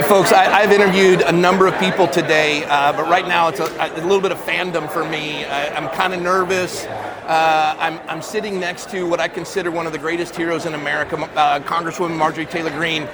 right, 0.00 0.04
folks, 0.04 0.32
I, 0.32 0.60
have 0.60 0.72
interviewed 0.72 1.20
a 1.20 1.30
number 1.30 1.68
of 1.68 1.78
people 1.78 2.08
today, 2.08 2.64
uh, 2.64 2.92
but 2.92 3.08
right 3.08 3.28
now 3.28 3.46
it's 3.46 3.60
a, 3.60 3.66
a, 3.78 4.02
little 4.02 4.20
bit 4.20 4.32
of 4.32 4.38
fandom 4.38 4.90
for 4.90 5.08
me. 5.08 5.44
I, 5.44 5.66
am 5.66 5.88
kind 5.90 6.12
of 6.12 6.20
nervous. 6.20 6.84
Uh, 6.84 7.76
I'm, 7.78 8.00
I'm, 8.08 8.20
sitting 8.20 8.58
next 8.58 8.90
to 8.90 9.06
what 9.06 9.20
I 9.20 9.28
consider 9.28 9.70
one 9.70 9.86
of 9.86 9.92
the 9.92 9.98
greatest 10.00 10.34
heroes 10.34 10.66
in 10.66 10.74
America, 10.74 11.16
uh, 11.36 11.60
Congresswoman 11.60 12.16
Marjorie 12.16 12.44
Taylor 12.44 12.72
Greene, 12.72 13.04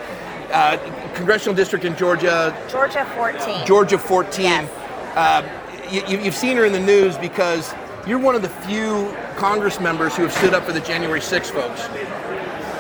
uh, 0.53 0.79
congressional 1.15 1.55
district 1.55 1.85
in 1.85 1.95
Georgia. 1.99 2.57
Georgia 2.71 3.05
14. 3.15 3.67
Georgia 3.67 3.99
14. 3.99 4.43
Yes. 4.43 4.71
Uh, 5.17 6.07
you, 6.09 6.19
you've 6.19 6.35
seen 6.35 6.57
her 6.57 6.65
in 6.65 6.73
the 6.73 6.81
news 6.81 7.19
because 7.19 7.75
you're 8.07 8.19
one 8.19 8.35
of 8.35 8.41
the 8.41 8.49
few 8.49 9.15
Congress 9.37 9.81
members 9.81 10.17
who 10.17 10.23
have 10.23 10.33
stood 10.33 10.55
up 10.55 10.65
for 10.65 10.73
the 10.73 10.81
January 10.81 11.21
6 11.21 11.51
folks. 11.51 11.83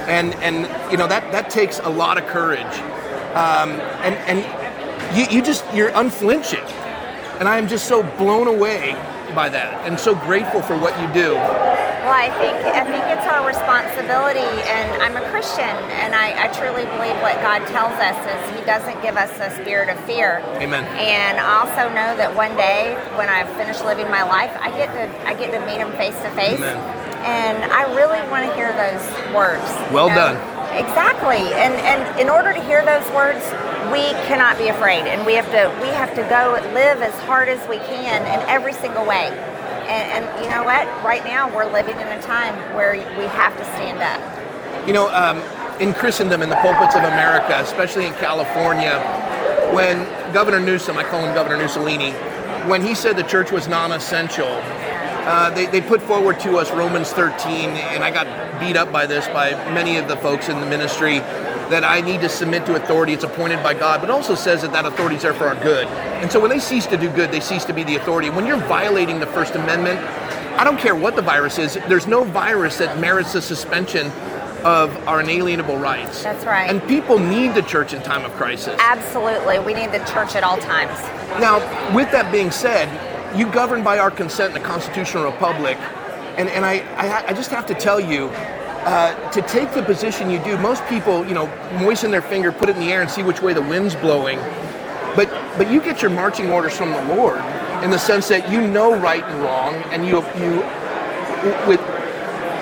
And, 0.09 0.35
and 0.37 0.91
you 0.91 0.97
know, 0.97 1.07
that, 1.07 1.31
that 1.33 1.51
takes 1.51 1.81
a 1.81 1.91
lot 1.91 2.17
of 2.17 2.27
courage. 2.29 2.81
Um, 3.35 3.81
and 4.03 4.15
and 4.27 5.17
you, 5.17 5.27
you 5.31 5.43
just, 5.43 5.65
you're 5.75 5.91
unflinching. 5.95 6.65
And 7.39 7.49
I 7.49 7.59
am 7.59 7.69
just 7.69 7.89
so 7.89 8.03
blown 8.03 8.49
away 8.49 8.93
by 9.35 9.49
that 9.49 9.87
and 9.87 9.99
so 9.99 10.15
grateful 10.15 10.61
for 10.63 10.77
what 10.77 10.99
you 11.01 11.07
do. 11.13 11.35
Well, 11.35 12.17
I 12.17 12.31
think 12.41 12.57
I 12.75 12.85
think 12.85 13.05
it's 13.07 13.27
our 13.27 13.47
responsibility, 13.47 14.41
and 14.41 15.03
I'm 15.03 15.17
a 15.17 15.31
Christian, 15.31 15.69
and 16.03 16.15
I, 16.15 16.33
I 16.45 16.49
truly 16.49 16.85
believe 16.97 17.15
what 17.23 17.37
God 17.45 17.61
tells 17.69 17.93
us 18.01 18.19
is 18.27 18.59
He 18.59 18.65
doesn't 18.65 19.01
give 19.03 19.17
us 19.17 19.31
a 19.39 19.55
spirit 19.63 19.89
of 19.91 20.03
fear. 20.05 20.43
Amen. 20.59 20.85
And 20.97 21.39
I 21.39 21.61
also 21.61 21.89
know 21.93 22.17
that 22.17 22.35
one 22.35 22.57
day, 22.57 22.97
when 23.17 23.29
I 23.29 23.47
finish 23.55 23.81
living 23.83 24.11
my 24.11 24.23
life, 24.23 24.51
I 24.59 24.71
get 24.71 24.89
to 24.97 25.29
I 25.29 25.35
get 25.35 25.53
to 25.53 25.61
meet 25.67 25.79
Him 25.79 25.93
face 25.93 26.17
to 26.25 26.31
face, 26.33 26.61
and 26.61 27.63
I 27.71 27.95
really 27.95 28.19
want 28.31 28.49
to 28.49 28.53
hear 28.57 28.73
those 28.73 29.05
words. 29.37 29.63
Well 29.93 30.09
you 30.09 30.17
know? 30.17 30.35
done. 30.35 30.50
Exactly, 30.73 31.53
and 31.55 31.75
and 31.83 32.21
in 32.21 32.29
order 32.29 32.53
to 32.53 32.63
hear 32.63 32.85
those 32.85 33.05
words, 33.13 33.43
we 33.91 34.15
cannot 34.31 34.57
be 34.57 34.69
afraid, 34.69 35.03
and 35.07 35.27
we 35.27 35.35
have 35.35 35.51
to 35.51 35.67
we 35.83 35.89
have 35.89 36.15
to 36.15 36.23
go 36.23 36.59
live 36.73 37.03
as 37.03 37.15
hard 37.27 37.49
as 37.49 37.59
we 37.69 37.79
can 37.79 38.23
in 38.23 38.49
every 38.49 38.73
single 38.73 39.05
way. 39.05 39.29
And, 39.91 40.25
and 40.25 40.45
you 40.45 40.49
know 40.49 40.63
what? 40.63 40.87
Right 41.05 41.25
now, 41.25 41.53
we're 41.53 41.71
living 41.71 41.99
in 41.99 42.07
a 42.07 42.23
time 42.23 42.55
where 42.77 42.93
we 43.19 43.25
have 43.35 43.57
to 43.59 43.65
stand 43.75 43.99
up. 43.99 44.87
You 44.87 44.93
know, 44.93 45.13
um, 45.13 45.43
in 45.81 45.93
Christendom, 45.93 46.43
in 46.43 46.49
the 46.49 46.57
pulpits 46.57 46.95
of 46.95 47.03
America, 47.03 47.59
especially 47.59 48.07
in 48.07 48.13
California, 48.15 49.01
when 49.75 50.05
Governor 50.33 50.61
Newsom, 50.61 50.97
I 50.97 51.03
call 51.03 51.25
him 51.25 51.35
Governor 51.35 51.57
Mussolini, 51.57 52.15
when 52.69 52.83
he 52.83 52.95
said 52.95 53.17
the 53.17 53.23
church 53.23 53.51
was 53.51 53.69
non-essential, 53.69 54.49
uh, 54.49 55.51
they, 55.51 55.67
they 55.67 55.81
put 55.81 56.03
forward 56.03 56.41
to 56.41 56.57
us 56.57 56.71
Romans 56.71 57.11
13, 57.13 57.71
and 57.71 58.03
I 58.03 58.11
got 58.11 58.61
beat 58.61 58.77
up 58.77 58.91
by 58.93 59.07
this 59.07 59.27
by 59.29 59.53
many 59.73 59.97
of 59.97 60.09
the 60.09 60.17
folks 60.17 60.49
in 60.49 60.61
the 60.61 60.67
ministry 60.67 61.19
that 61.71 61.85
I 61.85 62.01
need 62.01 62.21
to 62.23 62.29
submit 62.29 62.67
to 62.67 62.75
authority. 62.75 63.13
It's 63.13 63.25
appointed 63.25 63.63
by 63.63 63.75
God, 63.75 64.01
but 64.01 64.11
also 64.11 64.35
says 64.35 64.63
that 64.63 64.73
that 64.73 64.87
authority 64.87 65.17
is 65.17 65.23
there 65.23 65.35
for 65.35 65.47
our 65.47 65.63
good. 65.63 65.87
And 65.87 66.31
so 66.31 66.41
when 66.41 66.51
they 66.51 66.59
cease 66.59 66.87
to 66.87 66.97
do 66.97 67.11
good, 67.11 67.31
they 67.31 67.41
cease 67.41 67.65
to 67.67 67.73
be 67.73 67.85
the 67.85 67.97
authority. 67.97 68.31
When 68.31 68.47
you're 68.47 68.57
violating 68.57 69.21
the 69.21 69.27
First 69.27 69.55
Amendment, 69.55 70.01
I 70.59 70.65
don't 70.65 70.79
care 70.79 70.95
what 70.95 71.17
the 71.17 71.23
virus 71.23 71.59
is, 71.59 71.75
there's 71.89 72.07
no 72.07 72.25
virus 72.25 72.79
that 72.79 72.99
merits 72.99 73.33
the 73.33 73.43
suspension 73.43 74.11
of 74.65 74.97
our 75.09 75.21
inalienable 75.21 75.77
rights. 75.77 76.23
That's 76.23 76.45
right. 76.45 76.71
And 76.71 76.83
people 76.89 77.19
need 77.19 77.55
the 77.55 77.63
church 77.63 77.93
in 77.93 78.03
time 78.03 78.25
of 78.25 78.33
crisis. 78.33 78.77
Absolutely. 78.81 79.59
We 79.59 79.75
need 79.75 79.93
the 79.93 80.05
church 80.05 80.35
at 80.35 80.43
all 80.43 80.59
times. 80.59 80.99
Now, 81.41 81.59
with 81.95 82.11
that 82.13 82.31
being 82.33 82.51
said, 82.51 82.89
you 83.37 83.51
govern 83.51 83.83
by 83.83 83.99
our 83.99 84.11
consent 84.11 84.57
in 84.57 84.63
a 84.63 84.65
constitutional 84.65 85.25
republic. 85.25 85.79
And, 86.37 86.49
and 86.49 86.65
I, 86.65 86.81
I, 86.97 87.29
I 87.29 87.33
just 87.33 87.51
have 87.51 87.67
to 87.67 87.75
tell 87.75 88.01
you, 88.01 88.31
uh, 88.83 89.31
to 89.31 89.43
take 89.43 89.73
the 89.75 89.83
position 89.83 90.31
you 90.31 90.39
do, 90.43 90.57
most 90.59 90.85
people, 90.87 91.27
you 91.27 91.35
know, 91.35 91.47
moisten 91.81 92.11
their 92.11 92.23
finger, 92.23 92.51
put 92.51 92.69
it 92.69 92.77
in 92.77 92.83
the 92.83 92.93
air, 92.93 93.03
and 93.03 93.11
see 93.11 93.23
which 93.23 93.43
way 93.43 93.53
the 93.53 93.61
wind's 93.63 93.95
blowing. 93.95 94.39
But 95.17 95.29
but 95.59 95.71
you 95.71 95.81
get 95.81 96.03
your 96.03 96.11
marching 96.11 96.51
orders 96.51 96.77
from 96.77 96.91
the 96.91 97.15
Lord 97.15 97.41
in 97.83 97.91
the 97.91 97.99
sense 97.99 98.29
that 98.29 98.51
you 98.51 98.67
know 98.67 98.99
right 98.99 99.25
and 99.25 99.43
wrong, 99.43 99.75
and 99.93 100.07
you 100.07 100.23
you 100.41 100.63
with 101.69 101.81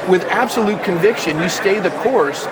with 0.08 0.24
absolute 0.24 0.82
conviction 0.82 1.38
you 1.38 1.48
stay 1.48 1.80
the 1.80 1.90
course. 2.02 2.46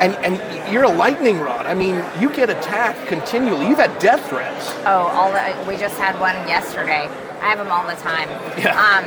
And, 0.00 0.14
and 0.16 0.72
you're 0.72 0.84
a 0.84 0.92
lightning 0.92 1.40
rod. 1.40 1.66
I 1.66 1.74
mean, 1.74 2.04
you 2.20 2.32
get 2.32 2.50
attacked 2.50 3.08
continually. 3.08 3.66
You've 3.66 3.78
had 3.78 3.98
death 3.98 4.28
threats. 4.28 4.70
Oh, 4.86 5.08
all 5.12 5.32
the, 5.32 5.64
we 5.68 5.76
just 5.76 5.98
had 5.98 6.18
one 6.20 6.36
yesterday. 6.46 7.08
I 7.40 7.50
have 7.50 7.58
them 7.58 7.68
all 7.68 7.86
the 7.86 8.00
time. 8.00 8.28
Yeah. 8.58 8.78
Um, 8.78 9.04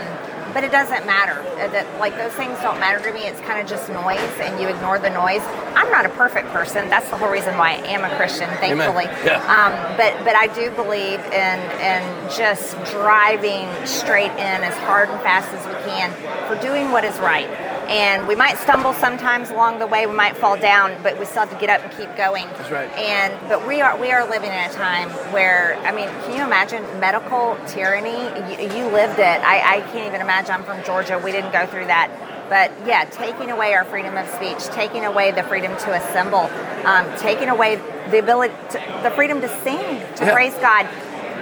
but 0.53 0.65
it 0.65 0.71
doesn't 0.71 1.05
matter. 1.05 1.39
Uh, 1.59 1.67
that 1.69 1.87
like 1.99 2.15
those 2.17 2.33
things 2.33 2.59
don't 2.59 2.79
matter 2.79 2.99
to 3.07 3.13
me. 3.13 3.21
It's 3.21 3.39
kind 3.41 3.61
of 3.61 3.67
just 3.67 3.89
noise, 3.89 4.19
and 4.39 4.59
you 4.59 4.67
ignore 4.67 4.99
the 4.99 5.09
noise. 5.09 5.41
I'm 5.75 5.89
not 5.91 6.05
a 6.05 6.09
perfect 6.09 6.49
person. 6.49 6.89
That's 6.89 7.09
the 7.09 7.17
whole 7.17 7.29
reason 7.29 7.57
why 7.57 7.71
I 7.71 7.87
am 7.87 8.03
a 8.03 8.13
Christian, 8.17 8.49
thankfully. 8.59 9.05
Yeah. 9.23 9.39
Um, 9.47 9.71
but 9.95 10.11
but 10.25 10.35
I 10.35 10.47
do 10.53 10.69
believe 10.71 11.19
in 11.31 11.59
in 11.79 12.29
just 12.29 12.75
driving 12.91 13.69
straight 13.85 14.31
in 14.31 14.63
as 14.63 14.75
hard 14.79 15.09
and 15.09 15.21
fast 15.21 15.47
as 15.53 15.65
we 15.67 15.73
can 15.89 16.11
for 16.47 16.61
doing 16.61 16.91
what 16.91 17.05
is 17.05 17.17
right 17.19 17.49
and 17.91 18.25
we 18.25 18.35
might 18.35 18.57
stumble 18.57 18.93
sometimes 18.93 19.49
along 19.49 19.79
the 19.79 19.85
way. 19.85 20.05
We 20.05 20.15
might 20.15 20.37
fall 20.37 20.57
down, 20.57 20.95
but 21.03 21.19
we 21.19 21.25
still 21.25 21.45
have 21.45 21.51
to 21.51 21.59
get 21.59 21.69
up 21.69 21.83
and 21.83 21.91
keep 21.97 22.15
going. 22.15 22.45
That's 22.47 22.71
right. 22.71 22.89
And 22.97 23.33
but 23.49 23.67
we 23.67 23.81
are 23.81 23.99
we 23.99 24.11
are 24.11 24.27
living 24.29 24.49
in 24.49 24.69
a 24.69 24.71
time 24.71 25.09
where 25.33 25.75
I 25.79 25.91
mean, 25.91 26.07
can 26.07 26.37
you 26.37 26.43
imagine 26.43 26.83
medical 27.01 27.57
tyranny? 27.67 28.15
You, 28.53 28.69
you 28.73 28.85
lived 28.87 29.19
it. 29.19 29.41
I, 29.43 29.77
I 29.77 29.81
can't 29.91 30.07
even 30.07 30.21
imagine. 30.21 30.55
I'm 30.55 30.63
from 30.63 30.81
Georgia. 30.85 31.19
We 31.21 31.33
didn't 31.33 31.51
go 31.51 31.67
through 31.67 31.87
that. 31.87 32.09
But 32.47 32.71
yeah, 32.87 33.03
taking 33.05 33.51
away 33.51 33.73
our 33.73 33.83
freedom 33.83 34.15
of 34.15 34.27
speech, 34.29 34.73
taking 34.73 35.03
away 35.03 35.31
the 35.31 35.43
freedom 35.43 35.75
to 35.79 35.93
assemble, 35.93 36.49
um, 36.85 37.05
taking 37.17 37.49
away 37.49 37.75
the 38.09 38.19
ability, 38.19 38.53
to, 38.71 38.99
the 39.03 39.11
freedom 39.11 39.41
to 39.41 39.49
sing, 39.63 39.79
to 40.15 40.25
yeah. 40.25 40.33
praise 40.33 40.53
God, 40.55 40.87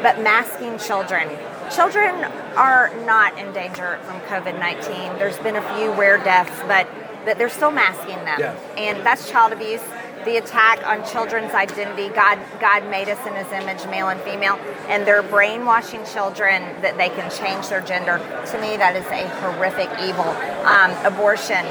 but 0.01 0.21
masking 0.21 0.77
children 0.79 1.29
Children 1.71 2.23
are 2.55 2.91
not 3.05 3.37
in 3.37 3.53
danger 3.53 3.99
from 4.03 4.19
COVID 4.21 4.59
19. 4.59 5.19
There's 5.19 5.37
been 5.39 5.55
a 5.55 5.75
few 5.75 5.91
rare 5.93 6.17
deaths, 6.17 6.59
but, 6.67 6.87
but 7.25 7.37
they're 7.37 7.49
still 7.49 7.71
masking 7.71 8.17
them. 8.25 8.39
Yeah. 8.39 8.53
And 8.77 9.05
that's 9.05 9.29
child 9.29 9.53
abuse. 9.53 9.81
The 10.25 10.37
attack 10.37 10.85
on 10.85 11.07
children's 11.09 11.53
identity. 11.53 12.09
God, 12.09 12.39
God 12.59 12.83
made 12.89 13.07
us 13.07 13.25
in 13.25 13.35
His 13.35 13.49
image, 13.51 13.85
male 13.89 14.09
and 14.09 14.19
female, 14.21 14.55
and 14.87 15.05
they're 15.05 15.23
brainwashing 15.23 16.03
children 16.05 16.61
that 16.81 16.97
they 16.97 17.09
can 17.09 17.29
change 17.31 17.69
their 17.69 17.81
gender. 17.81 18.17
To 18.17 18.61
me, 18.61 18.75
that 18.75 18.95
is 18.95 19.05
a 19.05 19.27
horrific 19.39 19.89
evil. 20.01 20.27
Um, 20.65 20.91
abortion. 21.05 21.65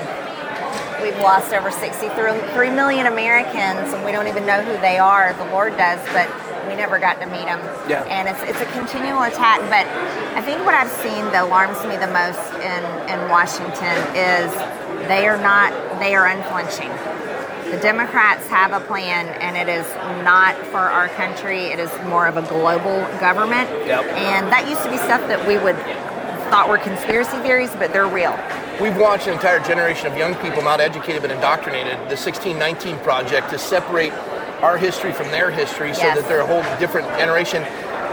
We've 1.02 1.18
lost 1.18 1.52
over 1.52 1.70
63 1.70 2.70
million 2.70 3.06
Americans, 3.06 3.92
and 3.92 4.04
we 4.04 4.12
don't 4.12 4.28
even 4.28 4.46
know 4.46 4.62
who 4.62 4.80
they 4.80 4.98
are. 4.98 5.32
The 5.34 5.44
Lord 5.46 5.76
does, 5.76 6.00
but 6.12 6.28
never 6.78 6.98
got 6.98 7.20
to 7.20 7.26
meet 7.26 7.44
him. 7.44 7.58
Yeah. 7.90 8.06
And 8.06 8.30
it's, 8.30 8.42
it's 8.46 8.60
a 8.62 8.70
continual 8.72 9.22
attack. 9.22 9.60
But 9.68 9.84
I 10.38 10.40
think 10.40 10.64
what 10.64 10.74
I've 10.74 10.90
seen 11.02 11.26
that 11.34 11.44
alarms 11.44 11.82
me 11.84 11.98
the 11.98 12.08
most 12.14 12.40
in, 12.62 12.82
in 13.10 13.18
Washington 13.28 13.98
is 14.14 14.48
they 15.10 15.26
are 15.26 15.36
not, 15.42 15.74
they 15.98 16.14
are 16.14 16.26
unflinching. 16.26 16.88
The 17.70 17.80
Democrats 17.82 18.46
have 18.48 18.72
a 18.72 18.80
plan, 18.80 19.28
and 19.42 19.54
it 19.54 19.68
is 19.68 19.84
not 20.24 20.56
for 20.68 20.78
our 20.78 21.08
country. 21.08 21.66
It 21.66 21.78
is 21.78 21.92
more 22.06 22.26
of 22.26 22.38
a 22.38 22.42
global 22.42 23.04
government. 23.20 23.68
Yep. 23.84 24.04
And 24.16 24.48
that 24.48 24.66
used 24.70 24.82
to 24.84 24.90
be 24.90 24.96
stuff 24.96 25.20
that 25.28 25.46
we 25.46 25.58
would 25.58 25.76
thought 26.48 26.68
were 26.68 26.78
conspiracy 26.78 27.36
theories, 27.38 27.70
but 27.76 27.92
they're 27.92 28.08
real. 28.08 28.32
We've 28.80 28.96
watched 28.96 29.26
an 29.26 29.34
entire 29.34 29.60
generation 29.60 30.06
of 30.06 30.16
young 30.16 30.34
people, 30.36 30.62
not 30.62 30.80
educated 30.80 31.20
but 31.20 31.30
indoctrinated, 31.30 31.98
the 32.08 32.16
1619 32.16 32.96
Project, 33.00 33.50
to 33.50 33.58
separate 33.58 34.12
our 34.60 34.76
history 34.76 35.12
from 35.12 35.28
their 35.28 35.50
history 35.50 35.94
so 35.94 36.02
yes. 36.02 36.18
that 36.18 36.28
they're 36.28 36.40
a 36.40 36.46
whole 36.46 36.62
different 36.78 37.06
generation. 37.18 37.62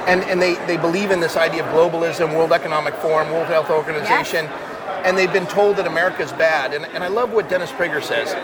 And, 0.08 0.22
and 0.24 0.42
they, 0.42 0.56
they 0.68 0.78
believe 0.78 1.12
in 1.12 1.20
this 1.20 1.36
idea 1.36 1.66
of 1.66 1.74
globalism, 1.74 2.36
World 2.36 2.52
Economic 2.52 2.94
Forum, 2.96 3.32
World 3.32 3.48
Health 3.48 3.72
Organization, 3.72 4.46
yes. 4.46 5.02
and 5.04 5.18
they've 5.18 5.34
been 5.34 5.48
told 5.48 5.78
that 5.78 5.88
America's 5.88 6.32
bad. 6.32 6.74
And, 6.74 6.86
and 6.86 7.04
I 7.04 7.08
love 7.08 7.32
what 7.32 7.50
Dennis 7.50 7.72
Prager 7.72 8.04
says. 8.04 8.36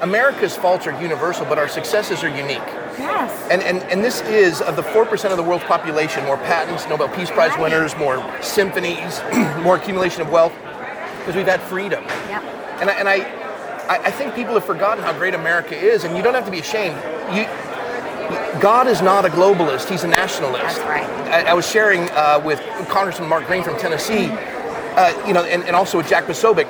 America's 0.00 0.56
faults 0.56 0.88
are 0.88 1.00
universal, 1.00 1.46
but 1.46 1.56
our 1.56 1.68
successes 1.68 2.24
are 2.24 2.28
unique. 2.28 2.66
Yes. 2.98 3.48
And, 3.50 3.62
and, 3.62 3.78
and 3.90 4.04
this 4.04 4.22
is, 4.22 4.60
of 4.60 4.74
the 4.74 4.82
4% 4.82 5.30
of 5.30 5.36
the 5.36 5.42
world's 5.42 5.64
population, 5.64 6.24
more 6.24 6.36
patents, 6.36 6.88
Nobel 6.88 7.08
Peace 7.08 7.30
Prize 7.30 7.50
right. 7.50 7.60
winners, 7.60 7.96
more 7.96 8.18
symphonies, 8.42 9.20
more 9.62 9.76
accumulation 9.76 10.20
of 10.22 10.30
wealth, 10.30 10.52
because 11.18 11.36
we've 11.36 11.46
had 11.46 11.60
freedom. 11.62 12.02
Yep. 12.02 12.42
And 12.80 12.90
I, 12.90 12.92
and 12.94 13.08
I, 13.08 13.43
I, 13.88 14.10
think 14.10 14.34
people 14.34 14.54
have 14.54 14.64
forgotten 14.64 15.04
how 15.04 15.12
great 15.12 15.34
America 15.34 15.76
is, 15.76 16.04
and 16.04 16.16
you 16.16 16.22
don't 16.22 16.34
have 16.34 16.44
to 16.46 16.50
be 16.50 16.60
ashamed. 16.60 16.96
You, 17.34 17.44
God 18.60 18.86
is 18.86 19.02
not 19.02 19.24
a 19.24 19.28
globalist; 19.28 19.88
He's 19.88 20.04
a 20.04 20.08
nationalist. 20.08 20.62
That's 20.62 20.78
right. 20.80 21.14
I, 21.28 21.50
I 21.50 21.54
was 21.54 21.68
sharing 21.68 22.08
uh, 22.10 22.40
with 22.44 22.60
Congressman 22.88 23.28
Mark 23.28 23.46
Green 23.46 23.62
from 23.62 23.78
Tennessee, 23.78 24.28
uh, 24.30 25.26
you 25.26 25.32
know, 25.32 25.44
and, 25.44 25.62
and 25.64 25.76
also 25.76 25.98
with 25.98 26.08
Jack 26.08 26.24
Posobiec, 26.24 26.68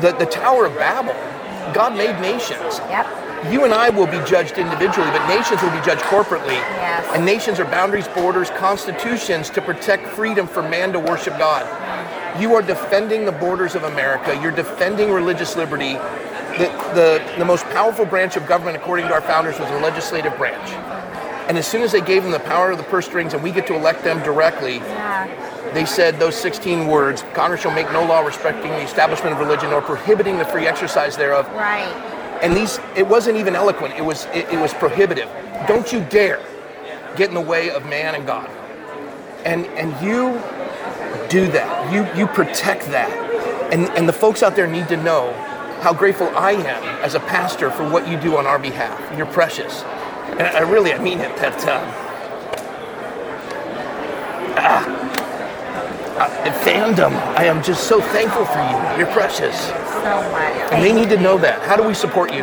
the, 0.00 0.12
the 0.12 0.26
Tower 0.26 0.66
of 0.66 0.74
Babel. 0.74 1.14
God 1.74 1.96
made 1.96 2.20
nations. 2.20 2.78
Yep. 2.88 3.52
You 3.52 3.64
and 3.64 3.74
I 3.74 3.90
will 3.90 4.06
be 4.06 4.22
judged 4.24 4.56
individually, 4.56 5.10
but 5.10 5.26
nations 5.28 5.60
will 5.60 5.70
be 5.70 5.84
judged 5.84 6.02
corporately. 6.02 6.54
Yes. 6.54 7.06
And 7.14 7.26
nations 7.26 7.60
are 7.60 7.64
boundaries, 7.66 8.08
borders, 8.08 8.48
constitutions 8.50 9.50
to 9.50 9.60
protect 9.60 10.06
freedom 10.08 10.46
for 10.46 10.62
man 10.62 10.92
to 10.92 10.98
worship 10.98 11.36
God. 11.36 12.40
You 12.40 12.54
are 12.54 12.62
defending 12.62 13.24
the 13.26 13.32
borders 13.32 13.74
of 13.74 13.84
America. 13.84 14.38
You're 14.40 14.50
defending 14.50 15.12
religious 15.12 15.56
liberty 15.56 15.96
the, 16.58 16.66
the, 16.94 17.34
the 17.38 17.44
most 17.44 17.64
powerful 17.66 18.04
branch 18.04 18.36
of 18.36 18.46
government, 18.46 18.76
according 18.76 19.08
to 19.08 19.12
our 19.12 19.20
founders, 19.20 19.58
was 19.58 19.68
the 19.70 19.80
legislative 19.80 20.36
branch. 20.36 20.70
And 21.48 21.58
as 21.58 21.66
soon 21.66 21.82
as 21.82 21.92
they 21.92 22.00
gave 22.00 22.22
them 22.22 22.32
the 22.32 22.40
power 22.40 22.70
of 22.70 22.78
the 22.78 22.84
purse 22.84 23.06
strings 23.06 23.34
and 23.34 23.42
we 23.42 23.50
get 23.50 23.66
to 23.66 23.74
elect 23.74 24.02
them 24.02 24.22
directly, 24.22 24.76
Yeah. 24.76 25.28
they 25.74 25.84
said 25.84 26.18
those 26.18 26.36
16 26.36 26.86
words 26.86 27.22
Congress 27.34 27.60
shall 27.60 27.74
make 27.74 27.90
no 27.92 28.04
law 28.04 28.20
respecting 28.20 28.70
the 28.70 28.82
establishment 28.82 29.34
of 29.34 29.40
religion 29.40 29.72
or 29.72 29.82
prohibiting 29.82 30.38
the 30.38 30.44
free 30.44 30.66
exercise 30.66 31.16
thereof. 31.16 31.46
Right. 31.52 31.92
And 32.40 32.56
these, 32.56 32.78
it 32.96 33.06
wasn't 33.06 33.36
even 33.36 33.54
eloquent, 33.54 33.94
it 33.94 34.04
was, 34.04 34.26
it, 34.26 34.48
it 34.50 34.58
was 34.58 34.72
prohibitive. 34.74 35.28
Don't 35.68 35.92
you 35.92 36.00
dare 36.08 36.40
get 37.16 37.28
in 37.28 37.34
the 37.34 37.40
way 37.40 37.70
of 37.70 37.84
man 37.86 38.14
and 38.14 38.26
God. 38.26 38.48
And, 39.44 39.66
and 39.66 39.90
you 40.04 40.32
do 41.28 41.46
that, 41.52 41.92
you, 41.92 42.06
you 42.18 42.26
protect 42.28 42.86
that. 42.86 43.10
And, 43.72 43.88
and 43.90 44.08
the 44.08 44.12
folks 44.12 44.42
out 44.42 44.56
there 44.56 44.66
need 44.66 44.88
to 44.88 44.96
know 44.96 45.32
how 45.80 45.92
grateful 45.92 46.28
I 46.36 46.52
am 46.52 46.84
as 47.04 47.14
a 47.14 47.20
pastor 47.20 47.70
for 47.70 47.88
what 47.88 48.08
you 48.08 48.18
do 48.18 48.36
on 48.36 48.46
our 48.46 48.58
behalf. 48.58 49.16
You're 49.16 49.26
precious. 49.26 49.82
And 50.32 50.42
I 50.42 50.60
really, 50.60 50.92
I 50.92 50.98
mean 50.98 51.20
it, 51.20 51.36
that 51.36 51.68
uh, 51.68 51.80
ah, 54.56 55.04
uh, 56.18 56.52
fandom, 56.64 57.12
I 57.36 57.44
am 57.44 57.62
just 57.62 57.86
so 57.86 58.00
thankful 58.00 58.44
for 58.46 58.58
you. 58.58 58.98
You're 58.98 59.12
precious. 59.12 59.66
So 59.66 60.30
much. 60.32 60.72
And 60.72 60.82
they 60.82 60.92
need 60.92 61.08
to 61.10 61.20
know 61.20 61.38
that. 61.38 61.62
How 61.62 61.76
do 61.76 61.82
we 61.82 61.94
support 61.94 62.32
you? 62.32 62.42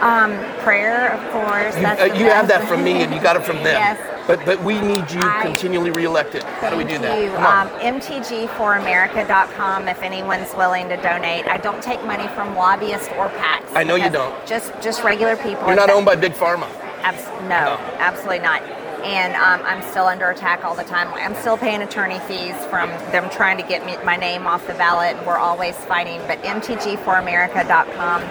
Um, 0.00 0.38
prayer, 0.62 1.12
of 1.12 1.32
course. 1.32 1.76
You, 1.76 1.86
uh, 1.86 2.04
you 2.18 2.26
have 2.26 2.48
that 2.48 2.66
from 2.68 2.84
me 2.84 3.02
and 3.02 3.14
you 3.14 3.20
got 3.20 3.36
it 3.36 3.44
from 3.44 3.56
them. 3.56 3.66
Yes. 3.96 4.15
But 4.26 4.44
but 4.44 4.62
we 4.62 4.80
need 4.80 5.10
you 5.10 5.20
I- 5.22 5.42
continually 5.42 5.90
reelected. 5.90 6.42
How 6.42 6.70
do 6.70 6.76
we 6.76 6.84
do 6.84 6.98
Thank 6.98 7.02
that? 7.02 7.20
You. 7.22 7.30
Um, 7.36 8.00
MTG4America.com 8.00 9.88
if 9.88 10.02
anyone's 10.02 10.52
willing 10.54 10.88
to 10.88 10.96
donate. 10.96 11.46
I 11.46 11.58
don't 11.58 11.82
take 11.82 12.02
money 12.04 12.26
from 12.28 12.56
lobbyists 12.56 13.08
or 13.18 13.28
PACs. 13.28 13.74
I 13.74 13.84
know 13.84 13.94
you 13.94 14.10
don't. 14.10 14.34
Just 14.46 14.72
just 14.82 15.04
regular 15.04 15.36
people. 15.36 15.66
You're 15.66 15.76
not 15.76 15.90
owned 15.90 16.06
by 16.06 16.16
Big 16.16 16.32
Pharma. 16.32 16.68
Abs- 17.02 17.24
no, 17.42 17.48
No. 17.48 17.78
absolutely 17.98 18.40
not. 18.40 18.62
And 19.04 19.34
um, 19.36 19.60
I'm 19.64 19.82
still 19.90 20.06
under 20.06 20.30
attack 20.30 20.64
all 20.64 20.74
the 20.74 20.82
time. 20.82 21.08
I'm 21.14 21.34
still 21.36 21.56
paying 21.56 21.82
attorney 21.82 22.18
fees 22.20 22.56
from 22.66 22.88
them 23.12 23.30
trying 23.30 23.56
to 23.58 23.62
get 23.62 23.86
me, 23.86 23.96
my 24.04 24.16
name 24.16 24.48
off 24.48 24.66
the 24.66 24.74
ballot. 24.74 25.16
We're 25.24 25.36
always 25.38 25.76
fighting. 25.76 26.20
But 26.26 26.42
MTG4America.com, 26.42 28.22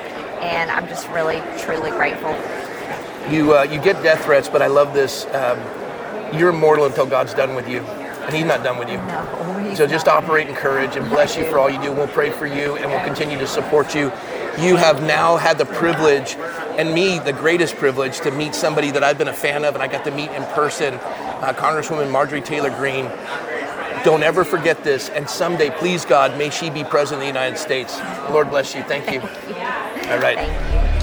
and 0.41 0.69
I'm 0.71 0.87
just 0.87 1.07
really, 1.09 1.41
truly 1.59 1.91
grateful. 1.91 2.35
You 3.31 3.53
uh, 3.55 3.63
you 3.63 3.79
get 3.79 4.03
death 4.03 4.25
threats, 4.25 4.49
but 4.49 4.61
I 4.61 4.67
love 4.67 4.93
this. 4.93 5.25
Um, 5.27 5.57
you're 6.39 6.49
immortal 6.49 6.85
until 6.85 7.05
God's 7.05 7.33
done 7.33 7.55
with 7.55 7.67
you, 7.67 7.79
and 7.79 8.35
He's 8.35 8.45
not 8.45 8.63
done 8.63 8.77
with 8.77 8.89
you. 8.89 8.97
No, 8.97 9.73
So 9.75 9.87
just 9.87 10.07
operate 10.07 10.47
in 10.47 10.55
courage 10.55 10.95
and 10.95 11.07
bless 11.09 11.37
you 11.37 11.45
for 11.45 11.59
all 11.59 11.69
you 11.69 11.81
do. 11.81 11.91
We'll 11.91 12.07
pray 12.07 12.29
for 12.31 12.45
you 12.45 12.75
and 12.77 12.89
we'll 12.89 13.03
continue 13.03 13.37
to 13.37 13.47
support 13.47 13.93
you. 13.93 14.11
You 14.57 14.77
have 14.77 15.03
now 15.03 15.35
had 15.35 15.57
the 15.57 15.65
privilege, 15.65 16.35
and 16.77 16.93
me 16.93 17.19
the 17.19 17.33
greatest 17.33 17.75
privilege, 17.75 18.19
to 18.21 18.31
meet 18.31 18.55
somebody 18.55 18.89
that 18.91 19.03
I've 19.03 19.17
been 19.17 19.27
a 19.27 19.33
fan 19.33 19.65
of, 19.65 19.73
and 19.73 19.83
I 19.83 19.87
got 19.87 20.05
to 20.05 20.11
meet 20.11 20.31
in 20.31 20.43
person, 20.53 20.93
uh, 20.93 21.53
Congresswoman 21.57 22.09
Marjorie 22.09 22.41
Taylor 22.41 22.69
Greene. 22.69 23.11
Don't 24.05 24.23
ever 24.23 24.45
forget 24.45 24.81
this, 24.83 25.09
and 25.09 25.29
someday, 25.29 25.71
please 25.71 26.05
God, 26.05 26.37
may 26.37 26.51
she 26.51 26.69
be 26.69 26.83
president 26.85 27.15
of 27.15 27.19
the 27.21 27.39
United 27.39 27.57
States. 27.57 27.99
Lord 28.29 28.49
bless 28.49 28.73
you. 28.73 28.83
Thank 28.83 29.11
you. 29.11 29.19
All 30.09 30.19
right. 30.19 30.94